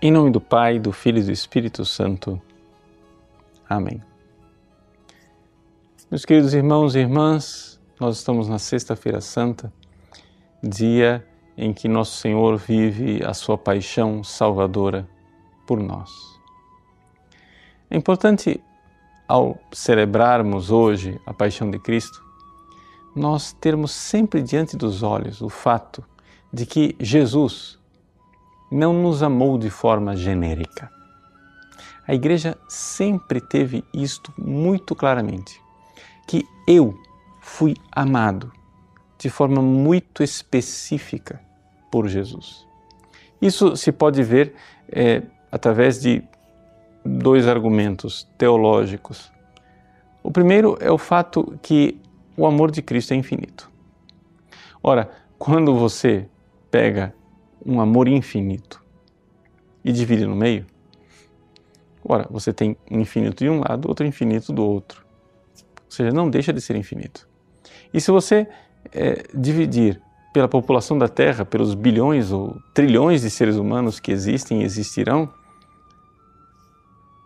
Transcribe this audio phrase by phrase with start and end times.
[0.00, 2.40] Em nome do Pai, do Filho e do Espírito Santo.
[3.68, 4.00] Amém.
[6.08, 9.72] Meus queridos irmãos e irmãs, nós estamos na Sexta-feira Santa,
[10.62, 11.26] dia
[11.56, 15.08] em que Nosso Senhor vive a sua paixão salvadora
[15.66, 16.12] por nós.
[17.90, 18.62] É importante,
[19.26, 22.24] ao celebrarmos hoje a paixão de Cristo,
[23.16, 26.04] nós termos sempre diante dos olhos o fato
[26.52, 27.77] de que Jesus,
[28.70, 30.90] não nos amou de forma genérica.
[32.06, 35.60] A igreja sempre teve isto muito claramente,
[36.26, 36.98] que eu
[37.40, 38.52] fui amado
[39.18, 41.40] de forma muito específica
[41.90, 42.66] por Jesus.
[43.40, 44.54] Isso se pode ver
[44.90, 46.22] é, através de
[47.04, 49.30] dois argumentos teológicos.
[50.22, 52.00] O primeiro é o fato que
[52.36, 53.70] o amor de Cristo é infinito.
[54.82, 56.28] Ora, quando você
[56.70, 57.14] pega
[57.68, 58.82] um amor infinito
[59.84, 60.66] e divide no meio,
[62.02, 65.04] ora, você tem infinito de um lado, outro infinito do outro.
[65.84, 67.28] Ou seja, não deixa de ser infinito.
[67.92, 68.48] E se você
[68.92, 70.00] é, dividir
[70.32, 75.32] pela população da Terra, pelos bilhões ou trilhões de seres humanos que existem e existirão,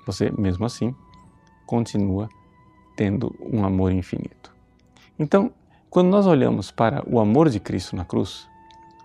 [0.05, 0.95] você, mesmo assim,
[1.67, 2.29] continua
[2.97, 4.53] tendo um amor infinito.
[5.19, 5.53] Então,
[5.89, 8.49] quando nós olhamos para o amor de Cristo na cruz,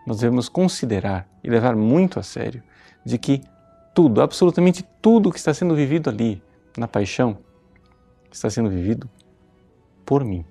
[0.07, 2.63] nós devemos considerar e levar muito a sério
[3.05, 3.41] de que
[3.93, 6.41] tudo, absolutamente tudo que está sendo vivido ali
[6.77, 7.39] na paixão,
[8.31, 9.09] está sendo vivido
[10.05, 10.45] por mim.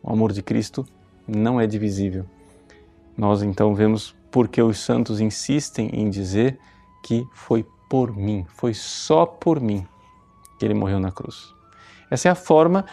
[0.00, 0.86] O amor de Cristo
[1.26, 2.26] não é divisível.
[3.16, 6.56] Nós então vemos porque os santos insistem em dizer
[7.02, 9.84] que foi por mim, foi só por mim
[10.60, 11.52] que ele morreu na cruz.
[12.08, 12.84] Essa é a forma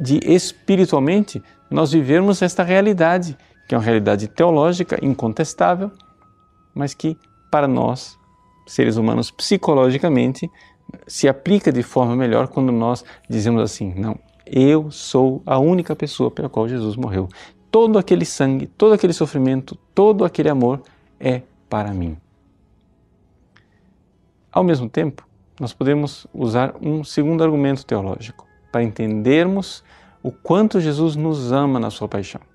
[0.00, 3.36] de espiritualmente nós vivermos esta realidade
[3.72, 5.90] que é uma realidade teológica incontestável,
[6.74, 7.16] mas que
[7.50, 8.18] para nós,
[8.66, 10.50] seres humanos, psicologicamente,
[11.06, 16.30] se aplica de forma melhor quando nós dizemos assim: não, eu sou a única pessoa
[16.30, 17.30] pela qual Jesus morreu.
[17.70, 20.82] Todo aquele sangue, todo aquele sofrimento, todo aquele amor
[21.18, 21.40] é
[21.70, 22.18] para mim.
[24.52, 25.26] Ao mesmo tempo,
[25.58, 29.82] nós podemos usar um segundo argumento teológico para entendermos
[30.22, 32.51] o quanto Jesus nos ama na sua paixão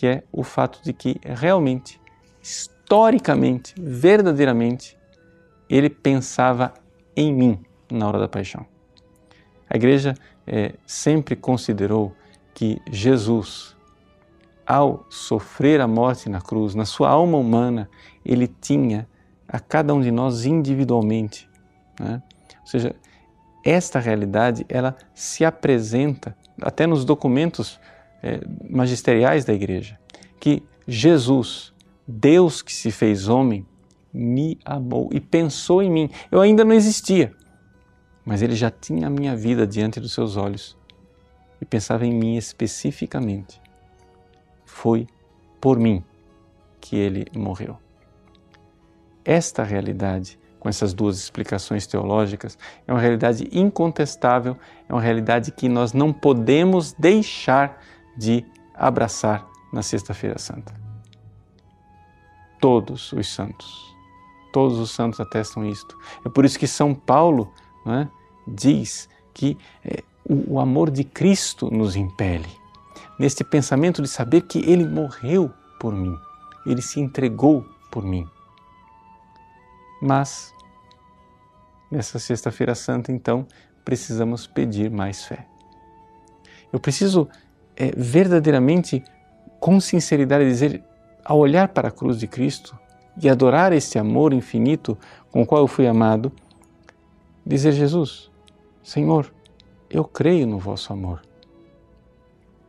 [0.00, 2.00] que é o fato de que realmente,
[2.42, 4.96] historicamente, verdadeiramente,
[5.68, 6.72] ele pensava
[7.14, 7.60] em mim
[7.92, 8.64] na hora da paixão.
[9.68, 10.14] A igreja
[10.46, 12.16] é, sempre considerou
[12.54, 13.76] que Jesus,
[14.66, 17.86] ao sofrer a morte na cruz, na sua alma humana,
[18.24, 19.06] ele tinha
[19.46, 21.46] a cada um de nós individualmente.
[22.00, 22.22] Né?
[22.58, 22.96] Ou seja,
[23.62, 27.78] esta realidade ela se apresenta até nos documentos
[28.22, 29.98] é, magisteriais da igreja,
[30.38, 31.72] que Jesus,
[32.06, 33.66] Deus que se fez homem,
[34.12, 36.10] me amou e pensou em mim.
[36.30, 37.32] Eu ainda não existia,
[38.24, 40.76] mas ele já tinha a minha vida diante dos seus olhos
[41.60, 43.60] e pensava em mim especificamente.
[44.64, 45.06] Foi
[45.60, 46.02] por mim
[46.80, 47.76] que ele morreu.
[49.24, 54.56] Esta realidade, com essas duas explicações teológicas, é uma realidade incontestável,
[54.88, 57.80] é uma realidade que nós não podemos deixar
[58.20, 58.44] de
[58.74, 60.78] abraçar na Sexta-feira Santa.
[62.60, 63.96] Todos os santos,
[64.52, 65.96] todos os santos atestam isto.
[66.24, 67.50] É por isso que São Paulo
[67.86, 68.06] é,
[68.46, 72.50] diz que é, o, o amor de Cristo nos impele,
[73.18, 76.14] neste pensamento de saber que Ele morreu por mim,
[76.66, 78.28] Ele se entregou por mim.
[80.02, 80.52] Mas,
[81.90, 83.46] nessa Sexta-feira Santa, então,
[83.82, 85.46] precisamos pedir mais fé.
[86.70, 87.26] Eu preciso
[87.80, 89.02] é, verdadeiramente,
[89.58, 90.84] com sinceridade, dizer,
[91.24, 92.78] ao olhar para a cruz de Cristo
[93.16, 94.98] e adorar esse amor infinito
[95.30, 96.30] com o qual eu fui amado,
[97.44, 98.30] dizer: Jesus,
[98.82, 99.32] Senhor,
[99.88, 101.22] eu creio no vosso amor,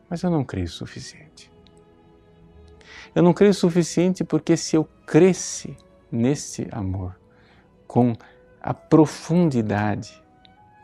[0.10, 1.52] mas eu não creio o suficiente.
[3.14, 5.76] Eu não creio o suficiente porque se eu cresce
[6.10, 7.20] nesse amor,
[7.86, 8.14] com
[8.62, 10.24] a profundidade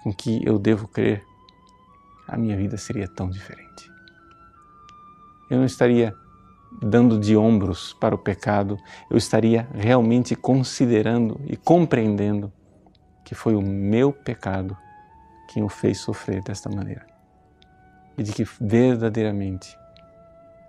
[0.03, 1.24] com que eu devo crer,
[2.27, 3.96] a minha vida seria tão diferente
[5.49, 6.13] eu não estaria
[6.81, 8.77] dando de ombros para o pecado,
[9.09, 12.51] eu estaria realmente considerando e compreendendo
[13.23, 14.77] que foi o meu pecado
[15.47, 17.05] quem o fez sofrer desta maneira.
[18.17, 19.77] E de que verdadeiramente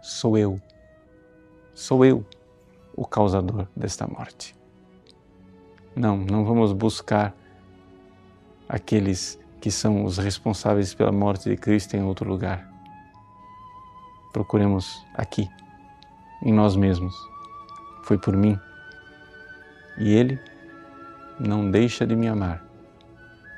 [0.00, 0.60] sou eu,
[1.74, 2.24] sou eu
[2.96, 4.56] o causador desta morte.
[5.94, 7.34] Não, não vamos buscar
[8.69, 12.68] aqueles que são os responsáveis pela morte de Cristo em outro lugar
[14.38, 15.50] procuremos aqui,
[16.44, 17.12] em nós mesmos.
[18.05, 18.56] Foi por mim.
[19.99, 20.38] E Ele
[21.40, 22.64] não deixa de me amar,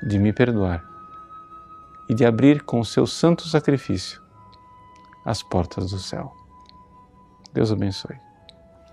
[0.02, 0.82] de me perdoar
[2.08, 4.22] e de abrir com o seu santo sacrifício
[5.26, 6.34] as portas do céu.
[7.52, 8.16] Deus abençoe.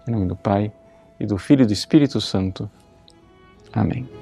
[0.06, 0.74] Em nome do Pai,
[1.18, 2.70] e do Filho e do Espírito Santo.
[3.72, 4.17] Amém.